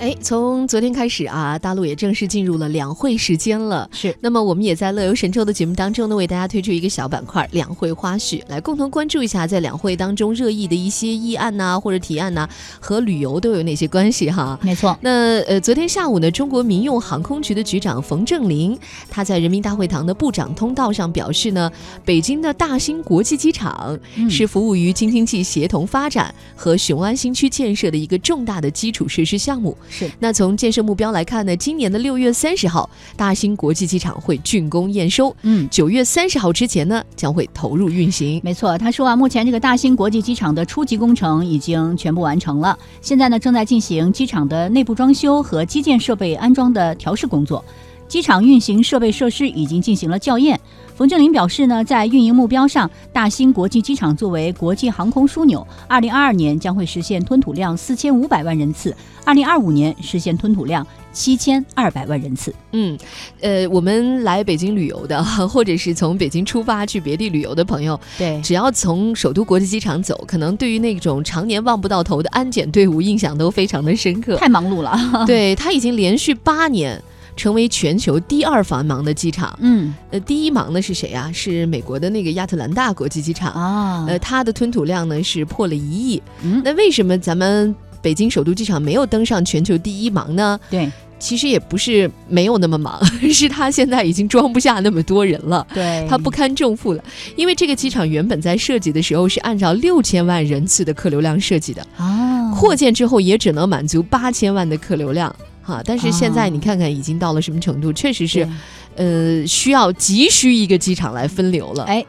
[0.00, 3.88] 哎，从昨天开始啊，大陆也正式进入了两会时间了。
[3.92, 12.48] 是，那么我们也在乐游神州的节目当中呢，为大家推出一个小板块——两会花絮，来共同关注一下在两会当中热议的一些议案呐，或者提案呐，
[12.78, 14.56] 和旅游都有哪些关系哈？
[14.62, 14.96] 没错。
[15.00, 18.78] 那呃，昨天下午呢，中国民用航空局的局长冯正林，
[19.10, 21.68] 他在人民大会堂的部长通道上表示呢，
[22.04, 23.98] 北京的大兴国际机场
[24.30, 29.76] 是服务于京津冀协同发展和雄安新区建设的一个重大的基础设施项目。
[29.88, 30.10] 是。
[30.18, 35.34] 那从建设目标来看呢，今年的六月三十号，大兴国际机场会竣工验收。
[35.42, 38.40] 嗯，九月三十号之前呢，将会投入运行。
[38.44, 47.64] 没错，他说啊，目前这个大兴国际机场的初级工程已经全部完成了，现在呢正在进行机场的内部装修和基建设备安装的调试工作。
[48.08, 50.58] 机场运行设备设施已经进行了校验。
[50.96, 58.92] 冯正林表示呢，在运营目标上，大兴国际机场作为国际航空枢纽，二零二二年将会实现吞吐量四千五百万人次，
[59.24, 62.52] 二零二五年实现吞吐量七千二百万人次。
[62.72, 62.98] 嗯，
[63.40, 74.98] 呃，我们来北京旅游的， 或者是从北京出发去别地旅游的朋友，对，只要从首都国际机场走，可能对于那种常年望不到头的安检队伍印象都非常的深刻，太忙碌了。
[75.28, 77.00] 对他已经连续八年。
[77.38, 81.30] 成为全球第二繁忙的机场，嗯，呃，第一忙的是谁啊？
[81.32, 86.20] 是美国的那个亚特兰大国际机场啊，呃，它的吞吐量呢是破了一亿。
[86.42, 87.72] 嗯，那为什么咱们
[88.02, 90.58] 北京首都机场没有登上全球第一忙呢？
[90.68, 93.00] 对，其实也不是没有那么忙，
[93.32, 97.04] 是它现在已经装不下那么多人了，对，它不堪重负了。
[97.36, 105.34] 因为这个机场原本在设计的时候是按照六千万人次的客流量设计的啊，扩建之后也只能满足八千万的客流量。
[105.74, 105.82] 啊！
[105.84, 107.92] 但是现在你看看，已经到了什么程度？
[107.92, 108.48] 确实是，
[108.96, 111.84] 呃，需要急需一个机场来分流了。
[111.84, 112.04] 哎，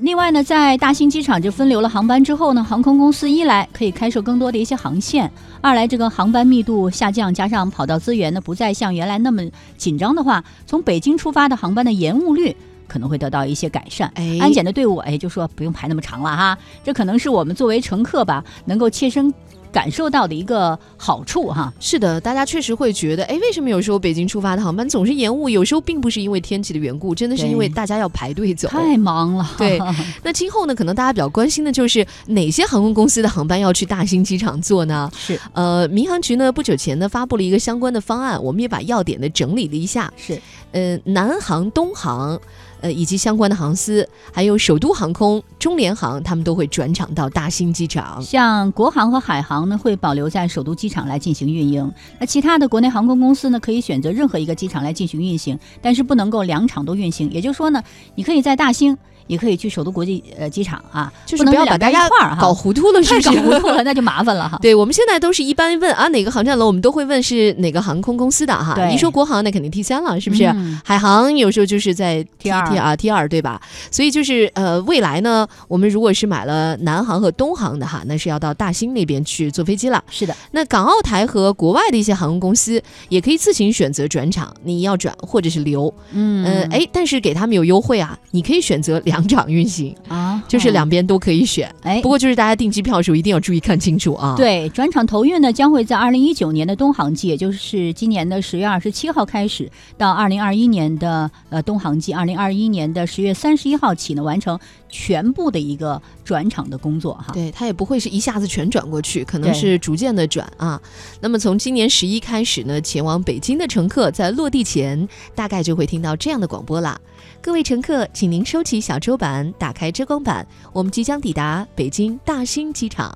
[0.00, 9.42] 另外呢，在大兴机场就分流了航班之后呢，航空公司一来可以开设更多的一些航线，二来这个航班密度下降，加上跑道资源呢不再像原来那么
[9.76, 12.54] 紧张的话，从北京出发的航班的延误率
[12.88, 14.10] 可能会得到一些改善。
[14.16, 19.32] 哎，安检的队伍哎就说不用排那么长了哈，这可能是我们作为乘客吧，能够切身。
[19.74, 25.48] 感受到的一个好处哈，是的，大家确实会觉得，哎，为什么有时候北京出发的航班总是延误？
[25.48, 29.50] 有时候并不是因为天气的缘故，真的是因为大家要排队走，太忙了。
[29.58, 29.80] 对，
[30.22, 35.10] 那今后呢，可能大家比较关心的就是哪些航空公司的航班要去大兴机场坐呢？
[35.16, 40.12] 是，呃，民航局呢不久前呢发布了一个相关的方案，我们也把要点呢整理了一下。
[40.16, 40.40] 是，
[40.74, 42.38] 呃，南航、东航。
[42.80, 48.20] 呃，以及相关的航司，还有首都航空、中联航，他们都会转场到大兴机场。
[48.20, 51.90] 像国航和海航呢，会保留在首都机场来进行运营。
[52.18, 57.30] 那其他的国内航空公司呢，可以选择任何一个机场来进行运行，但是不能够两场都运行。
[57.30, 57.82] 也就是说呢，
[58.16, 58.98] 你可以在大兴。
[59.26, 62.08] 也可以去首都国际呃机场啊，就是不要把大家
[62.40, 64.58] 搞糊涂了，是搞糊涂了那就麻烦了哈。
[64.62, 68.76] 对我们现在都是一般问啊哪个航站楼，我们都会问是哪个航空公司的哈。
[68.90, 70.44] 一说国航那肯定 T 三了，是不是？
[70.84, 73.60] 海航有时候就是在 T 二 T 啊 T 二对吧？
[73.90, 80.02] 所以就是呃未来呢，我们如果是买了南航和东航的哈，那是要到大兴那边去坐飞机了。
[80.10, 85.92] 是的，那港澳台和国外的一些航空公司也可以自行选择转场，你要转或者是留。
[86.12, 89.94] 嗯呃哎，但是给他们有优惠啊，你可以选择两场运行。
[90.08, 94.34] 啊，就是两边都可以选，哎，不过就是大家订机票的时候一定要注意看清楚啊。
[94.36, 104.58] 对，转场投运呢将会在二零一九年的东航季，也就是今年的十月二十七号开始，到二零二一年的呃东航季，二零二一年的十月三十一号起呢，完成
[104.94, 107.32] 全部的一个转场的工作哈。
[107.32, 110.80] 对，它也不会是一下子全转过去，可能是逐渐的转啊。
[111.20, 116.96] 那么从今年十一开始呢，前往北京的乘客在落地前，大概就会听到这样的广播啦。
[117.42, 123.12] 各位乘客，请您收起小桌板，打开遮光板，我们即将抵达北京大兴机场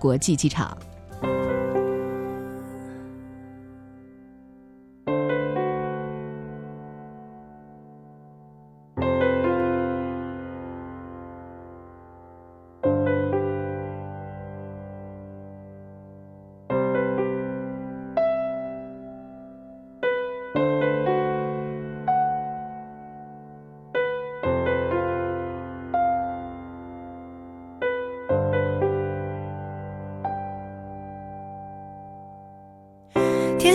[0.00, 0.76] 国际机场。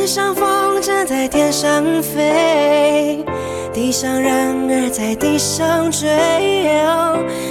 [0.08, 3.26] 天上风筝在天上飞，
[3.74, 6.08] 地上人儿在地上追。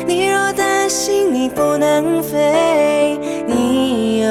[0.06, 4.30] 你若担心你不能飞，你有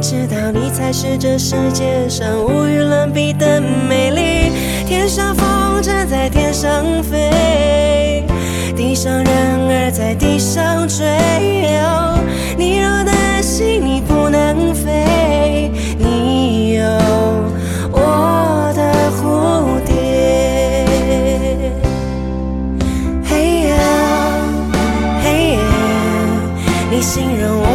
[0.00, 4.50] 知道你才是这世界上无与伦比的美丽。
[4.86, 8.24] 天上风筝在天上飞，
[8.74, 11.59] 地上人儿在地上追。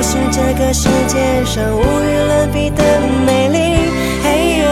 [0.06, 3.90] 是这个世界上无与伦比的美丽。
[4.24, 4.70] 嘿呀，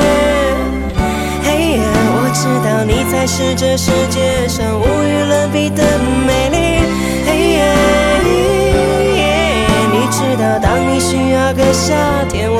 [1.44, 1.81] 嘿呀，
[2.13, 5.83] 我知道你才是这世界上无与伦比的
[6.27, 6.85] 美丽。
[7.25, 7.65] 嘿呀，
[9.91, 11.95] 你知道当你需要个夏
[12.30, 12.53] 天，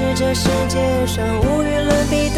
[0.00, 2.29] 是这世界上无与伦比。